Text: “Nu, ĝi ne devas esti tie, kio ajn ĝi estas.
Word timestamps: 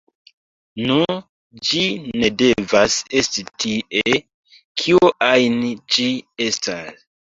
“Nu, 0.91 0.95
ĝi 1.67 1.81
ne 2.23 2.31
devas 2.39 2.95
esti 3.21 3.45
tie, 3.65 4.17
kio 4.83 5.13
ajn 5.31 5.61
ĝi 5.97 6.09
estas. 6.49 7.07